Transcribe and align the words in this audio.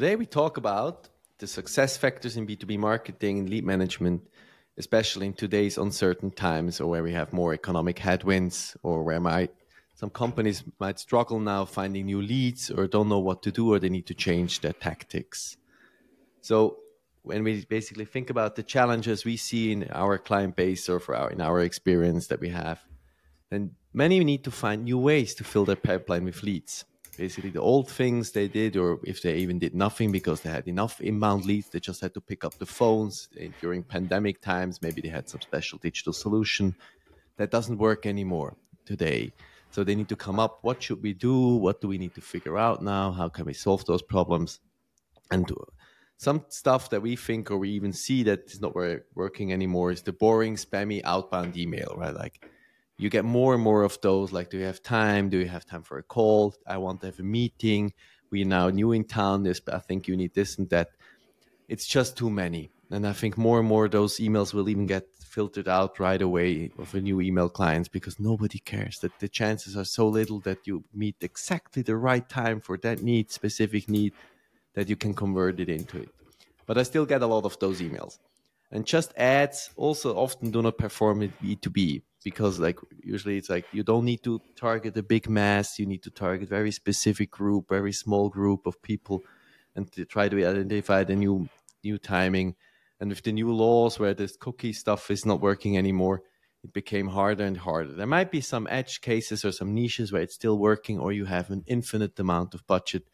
Today 0.00 0.16
we 0.16 0.24
talk 0.24 0.56
about 0.56 1.10
the 1.36 1.46
success 1.46 1.98
factors 1.98 2.38
in 2.38 2.46
B2B 2.46 2.78
marketing 2.78 3.38
and 3.38 3.50
lead 3.50 3.66
management, 3.66 4.26
especially 4.78 5.26
in 5.26 5.34
today's 5.34 5.76
uncertain 5.76 6.30
times 6.30 6.80
or 6.80 6.88
where 6.88 7.02
we 7.02 7.12
have 7.12 7.34
more 7.34 7.52
economic 7.52 7.98
headwinds 7.98 8.74
or 8.82 9.02
where 9.02 9.20
might 9.20 9.52
some 9.94 10.08
companies 10.08 10.64
might 10.78 10.98
struggle 10.98 11.38
now 11.38 11.66
finding 11.66 12.06
new 12.06 12.22
leads 12.22 12.70
or 12.70 12.86
don't 12.86 13.10
know 13.10 13.18
what 13.18 13.42
to 13.42 13.52
do 13.52 13.74
or 13.74 13.78
they 13.78 13.90
need 13.90 14.06
to 14.06 14.14
change 14.14 14.60
their 14.60 14.72
tactics. 14.72 15.58
So 16.40 16.78
when 17.20 17.44
we 17.44 17.66
basically 17.66 18.06
think 18.06 18.30
about 18.30 18.56
the 18.56 18.62
challenges 18.62 19.26
we 19.26 19.36
see 19.36 19.70
in 19.70 19.86
our 19.92 20.16
client 20.16 20.56
base 20.56 20.88
or 20.88 20.98
for 20.98 21.14
our, 21.14 21.30
in 21.30 21.42
our 21.42 21.60
experience 21.60 22.28
that 22.28 22.40
we 22.40 22.48
have, 22.48 22.80
then 23.50 23.72
many 23.92 24.24
need 24.24 24.44
to 24.44 24.50
find 24.50 24.84
new 24.84 24.96
ways 24.96 25.34
to 25.34 25.44
fill 25.44 25.66
their 25.66 25.76
pipeline 25.76 26.24
with 26.24 26.42
leads. 26.42 26.86
Basically, 27.20 27.50
the 27.50 27.60
old 27.60 27.86
things 27.90 28.32
they 28.32 28.48
did, 28.48 28.78
or 28.78 28.98
if 29.04 29.20
they 29.20 29.36
even 29.36 29.58
did 29.58 29.74
nothing 29.74 30.10
because 30.10 30.40
they 30.40 30.48
had 30.48 30.66
enough 30.66 31.02
inbound 31.02 31.44
leads, 31.44 31.68
they 31.68 31.78
just 31.78 32.00
had 32.00 32.14
to 32.14 32.20
pick 32.30 32.44
up 32.46 32.54
the 32.54 32.64
phones 32.64 33.28
during 33.60 33.82
pandemic 33.82 34.40
times. 34.40 34.80
Maybe 34.80 35.02
they 35.02 35.10
had 35.10 35.28
some 35.28 35.42
special 35.42 35.78
digital 35.78 36.14
solution 36.14 36.74
that 37.36 37.50
doesn't 37.50 37.76
work 37.76 38.06
anymore 38.06 38.56
today. 38.86 39.32
So 39.70 39.84
they 39.84 39.94
need 39.94 40.08
to 40.08 40.16
come 40.16 40.40
up. 40.40 40.60
What 40.62 40.82
should 40.82 41.02
we 41.02 41.12
do? 41.12 41.36
What 41.56 41.82
do 41.82 41.88
we 41.88 41.98
need 41.98 42.14
to 42.14 42.22
figure 42.22 42.56
out 42.56 42.82
now? 42.82 43.12
How 43.12 43.28
can 43.28 43.44
we 43.44 43.52
solve 43.52 43.84
those 43.84 44.00
problems? 44.00 44.60
And 45.30 45.46
some 46.16 46.46
stuff 46.48 46.88
that 46.88 47.02
we 47.02 47.16
think 47.16 47.50
or 47.50 47.58
we 47.58 47.68
even 47.68 47.92
see 47.92 48.22
that 48.22 48.50
is 48.50 48.62
not 48.62 48.74
working 49.14 49.52
anymore 49.52 49.92
is 49.92 50.00
the 50.00 50.14
boring, 50.14 50.56
spammy 50.56 51.02
outbound 51.04 51.54
email, 51.58 51.94
right? 51.98 52.14
Like 52.14 52.48
you 53.00 53.08
get 53.08 53.24
more 53.24 53.54
and 53.54 53.62
more 53.62 53.82
of 53.82 53.98
those. 54.02 54.30
Like, 54.30 54.50
do 54.50 54.58
you 54.58 54.66
have 54.66 54.82
time? 54.82 55.30
Do 55.30 55.38
you 55.38 55.48
have 55.48 55.64
time 55.64 55.82
for 55.82 55.96
a 55.96 56.02
call? 56.02 56.54
I 56.66 56.76
want 56.76 57.00
to 57.00 57.06
have 57.06 57.18
a 57.18 57.22
meeting. 57.22 57.94
We're 58.30 58.44
now 58.44 58.68
new 58.68 58.92
in 58.92 59.04
town. 59.04 59.42
This, 59.42 59.58
but 59.58 59.74
I 59.74 59.78
think 59.78 60.06
you 60.06 60.18
need 60.18 60.34
this 60.34 60.58
and 60.58 60.68
that. 60.68 60.90
It's 61.66 61.86
just 61.86 62.18
too 62.18 62.28
many. 62.28 62.70
And 62.90 63.06
I 63.06 63.14
think 63.14 63.38
more 63.38 63.58
and 63.58 63.66
more 63.66 63.88
those 63.88 64.18
emails 64.18 64.52
will 64.52 64.68
even 64.68 64.84
get 64.84 65.06
filtered 65.18 65.66
out 65.66 65.98
right 65.98 66.20
away 66.20 66.72
of 66.78 66.94
a 66.94 67.00
new 67.00 67.22
email 67.22 67.48
clients 67.48 67.88
because 67.88 68.20
nobody 68.20 68.58
cares 68.58 68.98
that 68.98 69.18
the 69.18 69.28
chances 69.28 69.78
are 69.78 69.84
so 69.84 70.06
little 70.06 70.40
that 70.40 70.66
you 70.66 70.84
meet 70.92 71.16
exactly 71.22 71.80
the 71.82 71.96
right 71.96 72.28
time 72.28 72.60
for 72.60 72.76
that 72.78 73.02
need, 73.02 73.30
specific 73.30 73.88
need 73.88 74.12
that 74.74 74.90
you 74.90 74.96
can 74.96 75.14
convert 75.14 75.58
it 75.58 75.70
into 75.70 76.02
it. 76.02 76.10
But 76.66 76.76
I 76.76 76.82
still 76.82 77.06
get 77.06 77.22
a 77.22 77.26
lot 77.26 77.46
of 77.46 77.58
those 77.60 77.80
emails. 77.80 78.18
And 78.70 78.84
just 78.84 79.16
ads 79.16 79.70
also 79.76 80.14
often 80.16 80.50
do 80.50 80.60
not 80.60 80.76
perform 80.76 81.22
in 81.22 81.32
B2B 81.42 82.02
because 82.24 82.58
like 82.58 82.78
usually 83.02 83.36
it's 83.36 83.50
like 83.50 83.66
you 83.72 83.82
don't 83.82 84.04
need 84.04 84.22
to 84.24 84.40
target 84.56 84.96
a 84.96 85.02
big 85.02 85.28
mass, 85.28 85.78
you 85.78 85.86
need 85.86 86.02
to 86.02 86.10
target 86.10 86.48
very 86.48 86.70
specific 86.70 87.30
group, 87.30 87.68
very 87.68 87.92
small 87.92 88.28
group 88.28 88.66
of 88.66 88.80
people 88.82 89.22
and 89.76 89.90
to 89.92 90.04
try 90.04 90.28
to 90.28 90.46
identify 90.46 91.04
the 91.04 91.16
new 91.16 91.48
new 91.82 91.98
timing. 91.98 92.54
And 93.00 93.08
with 93.10 93.22
the 93.22 93.32
new 93.32 93.50
laws 93.52 93.98
where 93.98 94.12
this 94.14 94.36
cookie 94.36 94.74
stuff 94.74 95.10
is 95.10 95.24
not 95.24 95.40
working 95.40 95.78
anymore, 95.78 96.22
it 96.62 96.74
became 96.74 97.08
harder 97.08 97.44
and 97.44 97.56
harder. 97.56 97.94
There 97.94 98.06
might 98.06 98.30
be 98.30 98.42
some 98.42 98.68
edge 98.70 99.00
cases 99.00 99.44
or 99.44 99.52
some 99.52 99.72
niches 99.74 100.12
where 100.12 100.20
it's 100.20 100.34
still 100.34 100.58
working 100.58 100.98
or 100.98 101.10
you 101.12 101.24
have 101.24 101.50
an 101.50 101.64
infinite 101.66 102.18
amount 102.20 102.52
of 102.54 102.66
budget 102.66 103.04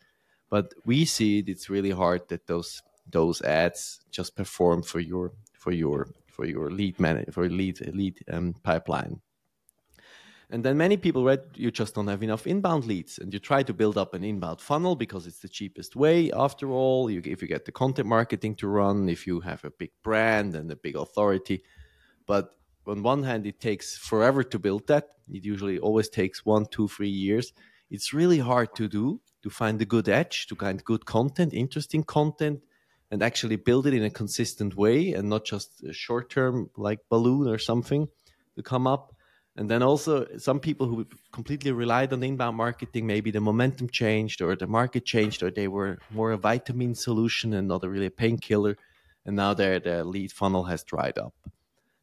but 0.48 0.74
we 0.84 1.04
see 1.04 1.38
it, 1.38 1.48
it's 1.48 1.68
really 1.70 1.90
hard 1.90 2.28
that 2.28 2.46
those 2.46 2.82
those 3.08 3.42
ads 3.42 4.00
just 4.10 4.36
perform 4.36 4.82
for 4.82 5.00
your 5.00 5.32
for 5.52 5.72
your 5.72 6.08
for 6.36 6.44
your 6.44 6.70
lead 6.70 6.96
for 7.32 7.48
lead 7.48 7.80
lead 7.94 8.18
um, 8.30 8.54
pipeline. 8.62 9.20
And 10.48 10.64
then 10.64 10.76
many 10.76 10.96
people 10.96 11.24
read 11.24 11.42
you 11.54 11.72
just 11.72 11.94
don't 11.94 12.06
have 12.06 12.22
enough 12.22 12.46
inbound 12.46 12.84
leads, 12.84 13.18
and 13.18 13.32
you 13.32 13.40
try 13.40 13.64
to 13.64 13.74
build 13.74 13.98
up 13.98 14.14
an 14.14 14.22
inbound 14.22 14.60
funnel 14.60 14.94
because 14.94 15.26
it's 15.26 15.40
the 15.40 15.48
cheapest 15.48 15.96
way. 15.96 16.30
After 16.30 16.70
all, 16.70 17.10
you, 17.10 17.20
if 17.24 17.42
you 17.42 17.48
get 17.48 17.64
the 17.64 17.72
content 17.72 18.06
marketing 18.06 18.54
to 18.56 18.68
run, 18.68 19.08
if 19.08 19.26
you 19.26 19.40
have 19.40 19.64
a 19.64 19.70
big 19.70 19.90
brand 20.04 20.54
and 20.54 20.70
a 20.70 20.76
big 20.76 20.94
authority, 20.94 21.64
but 22.26 22.54
on 22.86 23.02
one 23.02 23.24
hand, 23.24 23.46
it 23.46 23.58
takes 23.58 23.96
forever 23.96 24.44
to 24.44 24.58
build 24.58 24.86
that. 24.86 25.08
It 25.28 25.44
usually 25.44 25.78
always 25.80 26.08
takes 26.08 26.46
one, 26.46 26.66
two, 26.66 26.86
three 26.86 27.16
years. 27.26 27.52
It's 27.90 28.12
really 28.12 28.38
hard 28.38 28.74
to 28.76 28.88
do 28.88 29.20
to 29.42 29.50
find 29.50 29.78
the 29.80 29.86
good 29.86 30.08
edge, 30.08 30.46
to 30.48 30.54
find 30.54 30.84
good 30.84 31.06
content, 31.06 31.54
interesting 31.54 32.04
content, 32.04 32.60
and 33.10 33.22
actually 33.22 33.56
build 33.56 33.86
it 33.86 33.94
in 33.94 34.04
a 34.04 34.10
consistent 34.10 34.76
way 34.76 35.12
and 35.12 35.28
not 35.28 35.44
just 35.44 35.82
a 35.84 35.92
short 35.92 36.28
term 36.30 36.70
like 36.76 37.00
balloon 37.08 37.48
or 37.48 37.58
something 37.58 38.08
to 38.56 38.62
come 38.62 38.86
up. 38.86 39.14
And 39.58 39.70
then 39.70 39.82
also 39.82 40.26
some 40.36 40.60
people 40.60 40.86
who 40.86 41.06
completely 41.32 41.72
relied 41.72 42.12
on 42.12 42.22
inbound 42.22 42.56
marketing, 42.56 43.06
maybe 43.06 43.30
the 43.30 43.40
momentum 43.40 43.88
changed 43.88 44.42
or 44.42 44.54
the 44.54 44.66
market 44.66 45.06
changed 45.06 45.42
or 45.42 45.50
they 45.50 45.68
were 45.68 45.98
more 46.10 46.32
a 46.32 46.36
vitamin 46.36 46.94
solution 46.94 47.54
and 47.54 47.68
not 47.68 47.84
a 47.84 47.88
really 47.88 48.06
a 48.06 48.10
painkiller. 48.10 48.76
And 49.24 49.36
now 49.36 49.54
their, 49.54 49.80
their 49.80 50.04
lead 50.04 50.32
funnel 50.32 50.64
has 50.64 50.84
dried 50.84 51.18
up. 51.18 51.34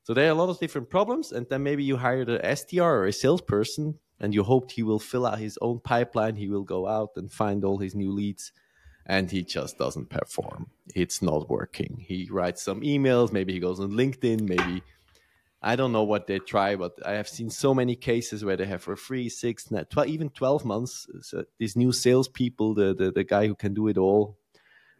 So 0.04 0.14
there 0.14 0.28
are 0.28 0.32
a 0.32 0.36
lot 0.36 0.50
of 0.50 0.60
different 0.60 0.90
problems. 0.90 1.32
And 1.32 1.48
then 1.48 1.64
maybe 1.64 1.84
you 1.84 1.98
hired 1.98 2.30
an 2.30 2.42
SDR 2.42 2.82
or 2.82 3.06
a 3.06 3.14
salesperson 3.14 4.00
and 4.20 4.34
you 4.34 4.44
hoped 4.44 4.72
he 4.72 4.84
will 4.84 5.00
fill 5.00 5.26
out 5.26 5.38
his 5.38 5.58
own 5.62 5.80
pipeline. 5.80 6.36
He 6.36 6.50
will 6.50 6.64
go 6.64 6.88
out 6.88 7.12
and 7.18 7.32
find 7.32 7.64
all 7.64 7.78
his 7.78 7.94
new 7.94 8.12
leads, 8.12 8.52
and 9.06 9.32
he 9.32 9.44
just 9.44 9.78
doesn't 9.78 10.10
perform. 10.10 10.68
It's 10.96 11.22
not 11.22 11.50
working. 11.50 12.04
He 12.08 12.28
writes 12.32 12.62
some 12.62 12.82
emails. 12.82 13.32
Maybe 13.32 13.54
he 13.54 13.60
goes 13.60 13.80
on 13.80 13.92
LinkedIn. 13.92 14.42
Maybe 14.42 14.84
I 15.66 15.78
don't 15.78 15.94
know 15.94 16.04
what 16.04 16.28
they 16.28 16.40
try, 16.40 16.76
but 16.76 16.94
I 17.06 17.14
have 17.14 17.30
seen 17.30 17.50
so 17.50 17.74
many 17.74 17.96
cases 17.96 18.44
where 18.44 18.58
they 18.58 18.66
have 18.66 18.84
for 18.84 18.98
three, 18.98 19.30
six, 19.30 19.66
12, 19.66 20.10
even 20.10 20.30
12 20.30 20.66
months, 20.66 21.08
uh, 21.10 21.22
so 21.22 21.46
these 21.58 21.78
new 21.78 21.94
salespeople, 21.94 22.74
the, 22.74 22.94
the, 22.94 23.12
the 23.12 23.24
guy 23.24 23.48
who 23.48 23.56
can 23.56 23.74
do 23.74 23.88
it 23.88 23.98
all. 23.98 24.38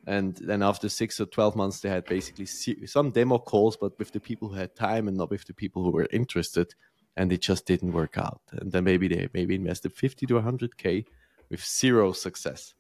And 0.08 0.36
then 0.38 0.64
after 0.64 0.88
six 0.88 1.20
or 1.20 1.26
12 1.26 1.58
months, 1.58 1.82
they 1.82 1.90
had 1.90 2.06
basically 2.06 2.46
some 2.46 3.12
demo 3.12 3.40
calls, 3.40 3.76
but 3.76 4.00
with 4.00 4.14
the 4.14 4.22
people 4.22 4.50
who 4.50 4.56
had 4.56 4.74
time 4.74 5.10
and 5.10 5.18
not 5.18 5.30
with 5.30 5.46
the 5.46 5.54
people 5.54 5.84
who 5.84 5.92
were 5.92 6.08
interested 6.12 6.74
and 7.16 7.32
it 7.32 7.42
just 7.42 7.66
didn't 7.66 7.92
work 7.92 8.18
out. 8.18 8.42
And 8.52 8.72
then 8.72 8.86
maybe 8.86 9.08
they 9.08 9.30
maybe 9.34 9.56
invested 9.56 9.94
50 9.94 10.26
to 10.28 10.34
100K 10.36 11.06
with 11.50 11.64
zero 11.64 12.12
success. 12.14 12.74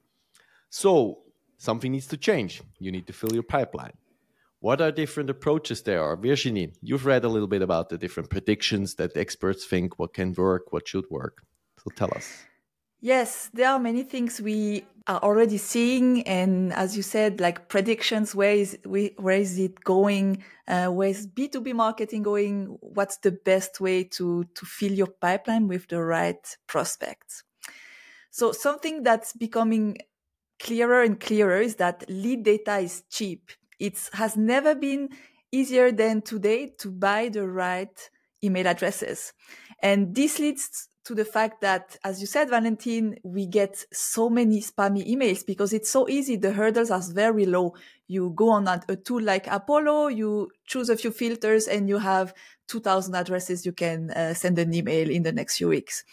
So 0.73 1.19
something 1.59 1.91
needs 1.91 2.07
to 2.07 2.17
change. 2.17 2.63
You 2.79 2.91
need 2.91 3.05
to 3.05 3.13
fill 3.13 3.31
your 3.31 3.43
pipeline. 3.43 3.93
What 4.59 4.81
are 4.81 4.91
different 4.91 5.29
approaches 5.29 5.83
there 5.83 6.01
are? 6.01 6.17
Virginie, 6.17 6.73
you've 6.81 7.05
read 7.05 7.23
a 7.23 7.29
little 7.29 7.47
bit 7.47 7.61
about 7.61 7.89
the 7.89 7.97
different 7.99 8.31
predictions 8.31 8.95
that 8.95 9.15
experts 9.15 9.65
think 9.65 9.99
what 9.99 10.15
can 10.15 10.33
work, 10.33 10.73
what 10.73 10.87
should 10.87 11.05
work. 11.11 11.43
So 11.77 11.91
tell 11.95 12.11
us. 12.15 12.27
Yes, 13.01 13.51
there 13.53 13.69
are 13.69 13.77
many 13.77 14.01
things 14.01 14.41
we 14.41 14.83
are 15.05 15.19
already 15.19 15.59
seeing, 15.59 16.23
and 16.23 16.73
as 16.73 16.97
you 16.97 17.03
said, 17.03 17.39
like 17.39 17.67
predictions. 17.67 18.33
Where 18.33 18.55
is 18.55 18.75
where 18.85 19.37
is 19.37 19.59
it 19.59 19.83
going? 19.83 20.43
Uh, 20.67 20.87
where 20.87 21.09
is 21.09 21.27
B 21.27 21.49
two 21.49 21.61
B 21.61 21.73
marketing 21.73 22.23
going? 22.23 22.77
What's 22.79 23.17
the 23.17 23.31
best 23.31 23.79
way 23.79 24.05
to 24.15 24.45
to 24.55 24.65
fill 24.65 24.93
your 24.93 25.11
pipeline 25.21 25.67
with 25.67 25.87
the 25.89 26.01
right 26.01 26.43
prospects? 26.65 27.43
So 28.31 28.53
something 28.53 29.03
that's 29.03 29.33
becoming 29.33 29.97
clearer 30.63 31.03
and 31.03 31.19
clearer 31.19 31.59
is 31.59 31.75
that 31.75 32.03
lead 32.09 32.43
data 32.43 32.77
is 32.77 33.03
cheap. 33.09 33.51
It 33.79 34.09
has 34.13 34.35
never 34.35 34.73
been 34.73 35.09
easier 35.51 35.91
than 35.91 36.21
today 36.21 36.73
to 36.79 36.89
buy 36.89 37.29
the 37.29 37.47
right 37.47 38.09
email 38.43 38.67
addresses, 38.67 39.33
and 39.81 40.15
this 40.15 40.39
leads 40.39 40.89
to 41.05 41.13
the 41.13 41.25
fact 41.25 41.59
that, 41.61 41.97
as 42.03 42.21
you 42.21 42.27
said, 42.27 42.49
Valentin, 42.49 43.17
we 43.23 43.45
get 43.45 43.83
so 43.91 44.29
many 44.29 44.61
spammy 44.61 45.05
emails 45.05 45.45
because 45.45 45.73
it's 45.73 45.89
so 45.89 46.07
easy. 46.07 46.37
The 46.37 46.53
hurdles 46.53 46.91
are 46.91 47.01
very 47.11 47.45
low. 47.45 47.75
You 48.07 48.31
go 48.33 48.49
on 48.49 48.67
a 48.67 48.95
tool 48.95 49.21
like 49.21 49.47
Apollo, 49.47 50.07
you 50.07 50.49
choose 50.65 50.89
a 50.89 50.95
few 50.95 51.11
filters 51.11 51.67
and 51.67 51.89
you 51.89 51.97
have 51.97 52.33
2000 52.69 53.15
addresses 53.15 53.65
you 53.65 53.73
can 53.73 54.11
uh, 54.11 54.33
send 54.33 54.57
an 54.59 54.73
email 54.73 55.09
in 55.09 55.23
the 55.23 55.33
next 55.33 55.57
few 55.57 55.67
weeks. 55.67 56.05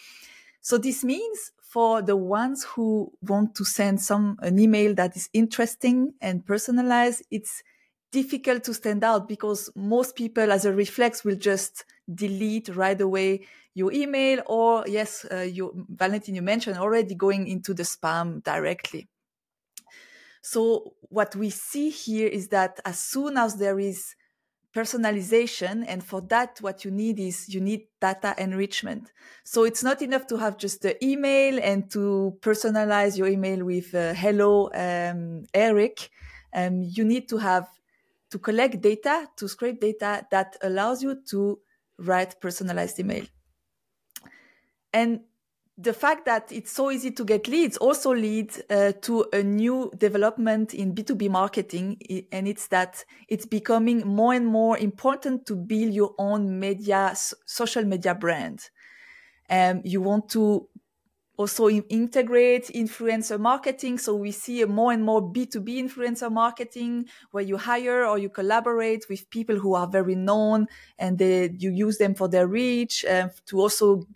So 0.61 0.77
this 0.77 1.05
means 1.05 1.53
for 1.71 2.03
the 2.03 2.17
ones 2.17 2.65
who 2.65 3.13
want 3.23 3.55
to 3.55 3.65
send 3.65 4.01
some, 4.01 4.37
an 4.41 4.59
email 4.59 4.93
that 4.97 5.17
is 5.17 5.29
interesting 5.33 6.13
and 6.21 6.45
personalized, 6.45 7.23
it's 7.31 7.63
difficult 8.11 8.65
to 8.65 8.75
stand 8.75 9.05
out 9.05 9.29
because 9.29 9.71
most 9.77 10.17
people 10.17 10.51
as 10.51 10.65
a 10.65 10.73
reflex 10.73 11.23
will 11.23 11.37
just 11.37 11.85
delete 12.13 12.69
right 12.75 13.01
away 13.01 13.47
your 13.75 13.93
email 13.93 14.43
or 14.47 14.85
yes, 14.89 15.25
uh, 15.31 15.37
you, 15.43 15.87
Valentin, 15.89 16.35
you 16.35 16.43
mentioned 16.43 16.77
already 16.77 17.15
going 17.15 17.47
into 17.47 17.73
the 17.73 17.85
spam 17.85 18.43
directly. 18.43 19.07
So 20.43 20.95
what 21.03 21.37
we 21.37 21.51
see 21.51 21.91
here 21.91 22.27
is 22.27 22.49
that 22.49 22.81
as 22.85 22.99
soon 22.99 23.37
as 23.37 23.55
there 23.57 23.79
is 23.79 24.17
personalization 24.75 25.85
and 25.87 26.03
for 26.05 26.21
that 26.23 26.59
what 26.61 26.85
you 26.85 26.91
need 26.91 27.19
is 27.19 27.53
you 27.53 27.61
need 27.61 27.89
data 28.01 28.35
enrichment. 28.39 29.13
So 29.45 29.65
it's 29.65 29.83
not 29.83 30.01
enough 30.03 30.27
to 30.29 30.37
have 30.37 30.59
just 30.59 30.83
the 30.83 31.03
email 31.05 31.59
and 31.63 31.91
to 31.91 32.37
personalize 32.41 33.19
your 33.19 33.27
email 33.29 33.65
with 33.65 33.95
uh, 33.95 34.15
hello 34.15 34.71
um, 34.75 35.45
eric. 35.53 36.11
Um, 36.55 36.83
you 36.83 37.05
need 37.05 37.29
to 37.31 37.39
have 37.39 37.69
to 38.31 38.39
collect 38.39 38.81
data 38.81 39.29
to 39.37 39.49
scrape 39.49 39.81
data 39.81 40.27
that 40.31 40.57
allows 40.63 41.03
you 41.03 41.21
to 41.31 41.59
write 41.99 42.41
personalized 42.41 42.99
email. 43.01 43.25
And 44.93 45.21
the 45.83 45.95
fact 45.95 46.27
that 46.27 46.53
it's 46.53 46.71
so 46.71 46.91
easy 46.91 47.11
to 47.11 47.25
get 47.25 47.49
leads 47.49 47.77
also 47.79 48.13
leads 48.13 48.61
uh, 48.69 48.93
to 49.01 49.25
a 49.33 49.43
new 49.43 49.91
development 49.97 50.75
in 50.75 50.95
B2B 50.95 51.31
marketing. 51.31 51.99
And 52.33 52.47
it's 52.47 52.67
that 52.69 53.05
it's 53.29 53.47
becoming 53.47 54.07
more 54.07 54.35
and 54.35 54.47
more 54.47 54.77
important 54.77 55.47
to 55.47 55.57
build 55.57 55.95
your 55.95 56.15
own 56.19 56.59
media, 56.61 57.15
social 57.47 57.85
media 57.85 58.15
brand. 58.15 58.69
Um, 59.49 59.81
you 59.85 60.03
want 60.03 60.29
to 60.31 60.69
also 61.39 61.71
integrate 61.71 62.67
influencer 62.75 63.41
marketing. 63.41 63.97
So 63.97 64.15
we 64.15 64.33
see 64.33 64.61
a 64.61 64.67
more 64.67 64.93
and 64.93 65.03
more 65.03 65.23
B2B 65.23 65.79
influencer 65.79 66.31
marketing 66.31 67.07
where 67.31 67.43
you 67.43 67.57
hire 67.57 68.05
or 68.05 68.19
you 68.19 68.29
collaborate 68.29 69.07
with 69.09 69.31
people 69.31 69.57
who 69.57 69.75
are 69.75 69.89
very 69.89 70.15
known 70.15 70.67
and 70.99 71.17
they, 71.17 71.51
you 71.57 71.71
use 71.71 71.97
them 71.97 72.15
for 72.15 72.29
their 72.29 72.47
reach 72.47 73.07
uh, 73.07 73.29
to 73.47 73.59
also 73.59 74.07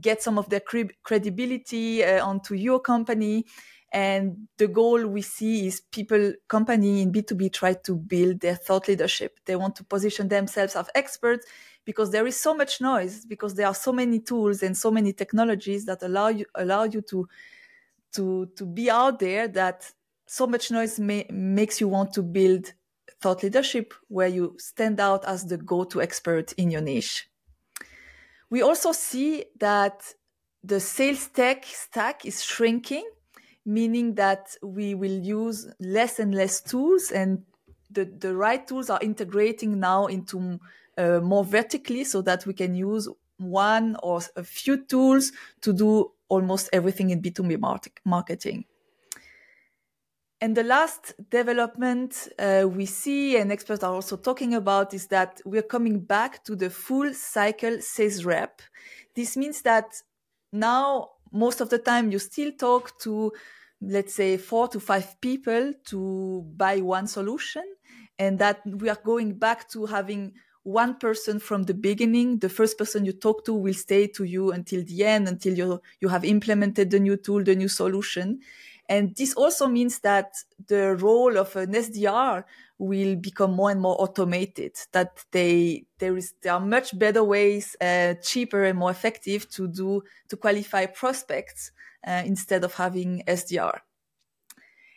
get 0.00 0.22
some 0.22 0.38
of 0.38 0.48
their 0.48 0.62
credibility 1.02 2.04
uh, 2.04 2.24
onto 2.24 2.54
your 2.54 2.80
company. 2.80 3.46
And 3.90 4.48
the 4.58 4.68
goal 4.68 5.06
we 5.06 5.22
see 5.22 5.66
is 5.66 5.80
people, 5.80 6.34
company 6.46 7.00
in 7.00 7.10
B2B 7.10 7.52
try 7.52 7.72
to 7.72 7.96
build 7.96 8.40
their 8.40 8.54
thought 8.54 8.86
leadership. 8.88 9.38
They 9.46 9.56
want 9.56 9.76
to 9.76 9.84
position 9.84 10.28
themselves 10.28 10.76
as 10.76 10.90
experts 10.94 11.46
because 11.86 12.10
there 12.10 12.26
is 12.26 12.38
so 12.38 12.54
much 12.54 12.82
noise, 12.82 13.24
because 13.24 13.54
there 13.54 13.66
are 13.66 13.74
so 13.74 13.92
many 13.92 14.20
tools 14.20 14.62
and 14.62 14.76
so 14.76 14.90
many 14.90 15.14
technologies 15.14 15.86
that 15.86 16.02
allow 16.02 16.28
you, 16.28 16.44
allow 16.54 16.84
you 16.84 17.00
to, 17.00 17.26
to, 18.12 18.46
to 18.56 18.66
be 18.66 18.90
out 18.90 19.20
there 19.20 19.48
that 19.48 19.90
so 20.26 20.46
much 20.46 20.70
noise 20.70 21.00
may, 21.00 21.26
makes 21.30 21.80
you 21.80 21.88
want 21.88 22.12
to 22.12 22.22
build 22.22 22.74
thought 23.20 23.42
leadership 23.42 23.94
where 24.08 24.28
you 24.28 24.54
stand 24.58 25.00
out 25.00 25.24
as 25.24 25.46
the 25.46 25.56
go-to 25.56 26.02
expert 26.02 26.52
in 26.52 26.70
your 26.70 26.82
niche. 26.82 27.28
We 28.50 28.62
also 28.62 28.92
see 28.92 29.44
that 29.60 30.02
the 30.64 30.80
sales 30.80 31.28
tech 31.28 31.64
stack 31.64 32.24
is 32.24 32.42
shrinking, 32.42 33.08
meaning 33.64 34.14
that 34.14 34.56
we 34.62 34.94
will 34.94 35.18
use 35.18 35.70
less 35.80 36.18
and 36.18 36.34
less 36.34 36.60
tools 36.60 37.10
and 37.10 37.42
the, 37.90 38.04
the 38.04 38.34
right 38.34 38.66
tools 38.66 38.90
are 38.90 39.00
integrating 39.02 39.80
now 39.80 40.06
into 40.06 40.58
uh, 40.98 41.20
more 41.20 41.44
vertically 41.44 42.04
so 42.04 42.22
that 42.22 42.44
we 42.46 42.52
can 42.52 42.74
use 42.74 43.08
one 43.38 43.96
or 44.02 44.20
a 44.36 44.42
few 44.42 44.84
tools 44.84 45.32
to 45.62 45.72
do 45.72 46.10
almost 46.28 46.68
everything 46.72 47.10
in 47.10 47.22
B2B 47.22 47.58
marketing. 48.04 48.64
And 50.40 50.56
the 50.56 50.62
last 50.62 51.14
development 51.30 52.28
uh, 52.38 52.64
we 52.68 52.86
see, 52.86 53.36
and 53.36 53.50
experts 53.50 53.82
are 53.82 53.92
also 53.92 54.16
talking 54.16 54.54
about, 54.54 54.94
is 54.94 55.08
that 55.08 55.40
we're 55.44 55.62
coming 55.62 55.98
back 55.98 56.44
to 56.44 56.54
the 56.54 56.70
full 56.70 57.12
cycle 57.12 57.80
sales 57.80 58.24
rep. 58.24 58.62
This 59.16 59.36
means 59.36 59.62
that 59.62 60.00
now, 60.52 61.10
most 61.32 61.60
of 61.60 61.70
the 61.70 61.78
time, 61.78 62.12
you 62.12 62.20
still 62.20 62.52
talk 62.52 62.98
to, 63.00 63.32
let's 63.80 64.14
say, 64.14 64.36
four 64.36 64.68
to 64.68 64.78
five 64.78 65.20
people 65.20 65.72
to 65.86 66.44
buy 66.56 66.80
one 66.82 67.08
solution, 67.08 67.64
and 68.16 68.38
that 68.38 68.60
we 68.64 68.88
are 68.88 69.00
going 69.04 69.34
back 69.34 69.68
to 69.70 69.86
having 69.86 70.34
one 70.62 70.94
person 70.98 71.40
from 71.40 71.64
the 71.64 71.74
beginning. 71.74 72.38
The 72.38 72.48
first 72.48 72.78
person 72.78 73.04
you 73.04 73.12
talk 73.12 73.44
to 73.46 73.54
will 73.54 73.74
stay 73.74 74.06
to 74.08 74.24
you 74.24 74.52
until 74.52 74.84
the 74.84 75.04
end, 75.04 75.26
until 75.26 75.54
you, 75.54 75.82
you 76.00 76.08
have 76.08 76.24
implemented 76.24 76.90
the 76.90 77.00
new 77.00 77.16
tool, 77.16 77.42
the 77.42 77.56
new 77.56 77.68
solution. 77.68 78.38
And 78.88 79.14
this 79.16 79.34
also 79.34 79.66
means 79.66 79.98
that 80.00 80.34
the 80.66 80.96
role 80.96 81.36
of 81.36 81.54
an 81.56 81.72
SDR 81.72 82.44
will 82.78 83.16
become 83.16 83.52
more 83.52 83.70
and 83.70 83.80
more 83.80 84.00
automated, 84.00 84.76
that 84.92 85.24
they, 85.32 85.84
there 85.98 86.16
is, 86.16 86.34
there 86.42 86.54
are 86.54 86.60
much 86.60 86.98
better 86.98 87.22
ways, 87.22 87.76
uh, 87.80 88.14
cheaper 88.22 88.64
and 88.64 88.78
more 88.78 88.90
effective 88.90 89.50
to 89.50 89.68
do, 89.68 90.02
to 90.28 90.36
qualify 90.36 90.86
prospects, 90.86 91.72
uh, 92.06 92.22
instead 92.24 92.64
of 92.64 92.74
having 92.74 93.22
SDR. 93.26 93.80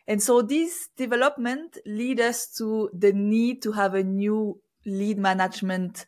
And 0.08 0.22
so 0.22 0.42
this 0.42 0.90
development 0.96 1.78
lead 1.86 2.20
us 2.20 2.48
to 2.58 2.90
the 2.94 3.14
need 3.14 3.62
to 3.64 3.72
have 3.72 3.94
a 3.94 4.04
new 4.04 4.60
lead 4.86 5.18
management 5.18 6.06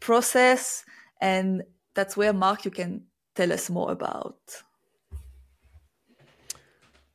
process. 0.00 0.84
And 1.20 1.62
that's 1.94 2.16
where 2.16 2.32
Mark, 2.32 2.64
you 2.64 2.70
can 2.70 3.04
tell 3.34 3.52
us 3.52 3.70
more 3.70 3.90
about. 3.92 4.36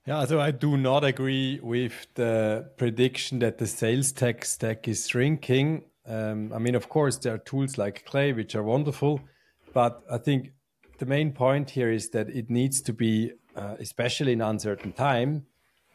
Yeah, 0.08 0.26
so 0.26 0.40
I 0.40 0.50
do 0.50 0.78
not 0.78 1.04
agree 1.04 1.60
with 1.62 2.08
the 2.16 2.72
prediction 2.78 3.38
that 3.40 3.60
the 3.60 3.68
sales 3.68 4.12
tech 4.12 4.44
stack 4.46 4.88
is 4.88 5.08
shrinking. 5.08 5.84
Um, 6.08 6.52
I 6.52 6.58
mean, 6.58 6.74
of 6.74 6.90
course, 6.90 7.18
there 7.18 7.36
are 7.36 7.38
tools 7.38 7.78
like 7.78 8.04
Clay, 8.06 8.34
which 8.34 8.56
are 8.56 8.64
wonderful, 8.64 9.22
but 9.76 10.02
I 10.10 10.18
think 10.18 10.54
the 10.98 11.06
main 11.06 11.34
point 11.34 11.70
here 11.70 11.92
is 11.92 12.10
that 12.10 12.30
it 12.30 12.50
needs 12.50 12.82
to 12.82 12.94
be, 12.94 13.34
uh, 13.56 13.76
especially 13.80 14.34
in 14.34 14.42
uncertain 14.42 14.92
time, 14.92 15.46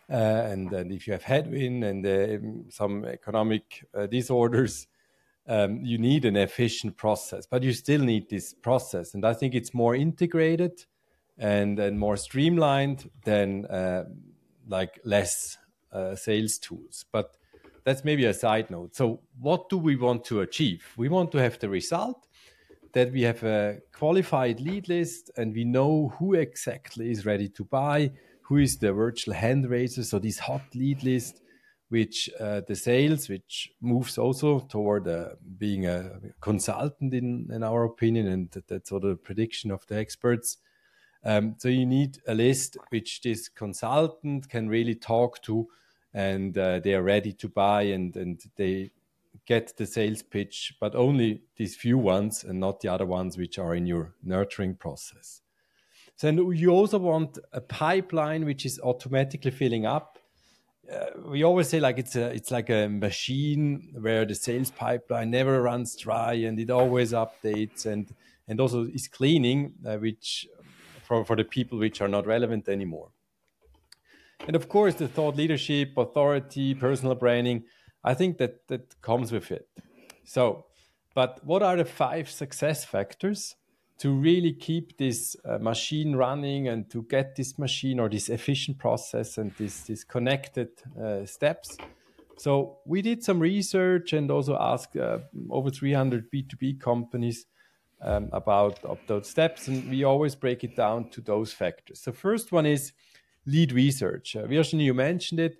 uh, 0.09 0.15
and, 0.15 0.73
and 0.73 0.93
if 0.93 1.09
you 1.09 1.13
have 1.13 1.25
headwind 1.25 1.83
and 1.83 2.07
uh, 2.07 2.71
some 2.71 3.05
economic 3.05 3.85
uh, 3.93 4.07
disorders, 4.07 4.87
um, 5.49 5.81
you 5.83 5.99
need 5.99 6.25
an 6.25 6.37
efficient 6.37 6.97
process, 6.97 7.45
but 7.45 7.65
you 7.65 7.73
still 7.73 8.03
need 8.03 8.31
this 8.31 8.55
process. 8.55 9.15
And 9.15 9.25
I 9.25 9.33
think 9.33 9.53
it's 9.53 9.75
more 9.75 9.97
integrated 9.97 10.85
and 11.39 11.79
and 11.79 11.99
more 11.99 12.17
streamlined 12.17 13.11
than 13.25 13.67
uh, 13.67 14.05
like 14.69 15.01
less 15.05 15.59
uh, 15.93 16.15
sales 16.15 16.59
tools. 16.59 17.05
But 17.13 17.37
that's 17.85 18.05
maybe 18.05 18.25
a 18.25 18.35
side 18.35 18.71
note. 18.71 18.97
So 18.97 19.21
what 19.39 19.69
do 19.69 19.79
we 19.79 19.97
want 19.97 20.25
to 20.27 20.41
achieve? 20.41 20.85
We 20.97 21.09
want 21.09 21.31
to 21.33 21.39
have 21.39 21.59
the 21.59 21.69
result 21.69 22.27
that 22.93 23.13
we 23.13 23.23
have 23.23 23.43
a 23.45 23.79
qualified 23.93 24.61
lead 24.61 24.89
list 24.89 25.31
and 25.37 25.55
we 25.55 25.65
know 25.65 26.15
who 26.19 26.35
exactly 26.35 27.11
is 27.11 27.27
ready 27.27 27.49
to 27.51 27.65
buy, 27.65 28.11
who 28.43 28.57
is 28.57 28.79
the 28.79 28.93
virtual 28.93 29.35
hand 29.35 29.69
raiser. 29.69 30.03
So 30.03 30.19
this 30.19 30.39
hot 30.39 30.63
lead 30.75 31.05
list, 31.05 31.43
which 31.91 32.29
uh, 32.41 32.63
the 32.67 32.75
sales, 32.75 33.29
which 33.29 33.71
moves 33.81 34.19
also 34.19 34.61
toward 34.61 35.07
uh, 35.07 35.31
being 35.59 35.87
a 35.87 36.19
consultant 36.41 37.15
in, 37.15 37.49
in 37.53 37.63
our 37.63 37.85
opinion, 37.85 38.27
and 38.27 38.51
that's 38.67 38.89
sort 38.89 39.05
of 39.05 39.11
the 39.11 39.17
prediction 39.17 39.71
of 39.71 39.87
the 39.87 39.97
experts 39.97 40.57
um, 41.27 41.57
so 41.59 41.69
you 41.69 41.85
need 41.85 42.19
a 42.29 42.35
list 42.35 42.77
which 42.91 43.21
this 43.21 43.49
consultant 43.49 44.49
can 44.49 44.69
really 44.69 44.95
talk 44.95 45.43
to, 45.43 45.67
and 46.15 46.57
uh, 46.57 46.79
they 46.79 46.95
are 46.95 47.03
ready 47.03 47.33
to 47.33 47.49
buy, 47.49 47.83
and 47.83 48.17
and 48.17 48.41
they 48.55 48.93
get 49.45 49.77
the 49.77 49.87
sales 49.87 50.23
pitch, 50.23 50.75
but 50.81 50.95
only 50.95 51.43
these 51.57 51.75
few 51.75 51.99
ones, 51.99 52.45
and 52.45 52.61
not 52.61 52.81
the 52.81 52.89
other 52.89 53.07
ones 53.07 53.37
which 53.37 53.59
are 53.59 53.75
in 53.75 53.87
your 53.87 54.15
nurturing 54.23 54.77
process. 54.77 55.43
So 56.15 56.29
you 56.53 56.71
also 56.71 56.99
want 56.99 57.39
a 57.53 57.61
pipeline 57.61 58.45
which 58.45 58.65
is 58.65 58.79
automatically 58.81 59.51
filling 59.51 59.85
up. 59.85 60.21
Uh, 60.91 61.07
we 61.27 61.43
always 61.43 61.69
say 61.69 61.81
like 61.81 61.99
it's 61.99 62.15
a 62.15 62.31
it's 62.31 62.53
like 62.53 62.71
a 62.71 62.89
machine 62.89 63.93
where 64.01 64.25
the 64.25 64.35
sales 64.37 64.71
pipeline 64.71 65.33
never 65.33 65.61
runs 65.61 65.97
dry 65.97 66.35
and 66.35 66.61
it 66.61 66.71
always 66.71 67.13
updates 67.13 67.85
and 67.85 68.15
and 68.49 68.61
also 68.61 68.85
is 68.85 69.09
cleaning, 69.09 69.75
uh, 69.85 69.97
which 69.97 70.47
for, 71.07 71.25
for 71.25 71.37
the 71.37 71.45
people 71.45 71.79
which 71.79 72.01
are 72.01 72.09
not 72.09 72.27
relevant 72.27 72.69
anymore. 72.69 73.11
And 74.47 74.57
of 74.57 74.69
course, 74.69 74.95
the 74.95 75.09
thought 75.09 75.37
leadership, 75.37 75.97
authority, 75.97 76.75
personal 76.75 77.15
branding, 77.15 77.65
I 78.05 78.15
think 78.15 78.39
that 78.39 78.67
that 78.69 79.01
comes 79.01 79.33
with 79.33 79.51
it. 79.51 79.69
So, 80.25 80.67
but 81.15 81.41
what 81.45 81.63
are 81.63 81.77
the 81.77 81.85
five 81.85 82.29
success 82.29 82.85
factors 82.85 83.55
to 83.99 84.13
really 84.13 84.53
keep 84.53 84.99
this 84.99 85.37
uh, 85.45 85.59
machine 85.59 86.15
running 86.15 86.69
and 86.69 86.91
to 86.91 87.03
get 87.05 87.37
this 87.37 87.59
machine 87.59 87.99
or 87.99 88.09
this 88.11 88.29
efficient 88.29 88.79
process 88.79 89.39
and 89.39 89.53
this, 89.59 89.83
this 89.83 90.05
connected 90.05 90.69
uh, 91.01 91.25
steps? 91.25 91.79
So 92.37 92.79
we 92.85 93.01
did 93.01 93.25
some 93.25 93.41
research 93.41 94.13
and 94.13 94.31
also 94.31 94.59
asked 94.61 94.97
uh, 94.97 95.21
over 95.49 95.71
300 95.71 96.31
B2B 96.31 96.81
companies 96.81 97.47
um, 98.01 98.29
about, 98.33 98.79
those 99.07 99.29
steps. 99.29 99.69
And 99.69 99.89
we 99.91 100.05
always 100.05 100.35
break 100.35 100.65
it 100.65 100.77
down 100.77 101.11
to 101.11 101.21
those 101.21 101.53
factors. 101.53 102.03
The 102.03 102.13
first 102.13 102.53
one 102.53 102.67
is 102.67 102.93
lead 103.47 103.73
research. 103.73 104.37
Uh, 104.37 104.47
Virginie, 104.47 104.85
you 104.85 104.95
mentioned 104.95 105.41
it. 105.41 105.59